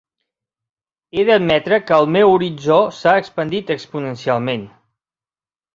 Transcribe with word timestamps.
He 1.19 1.25
d'admetre 1.27 1.79
que 1.91 1.99
el 1.99 2.09
meu 2.17 2.33
horitzó 2.33 2.81
s'ha 3.01 3.15
expandit 3.25 3.71
exponencialment. 3.79 4.67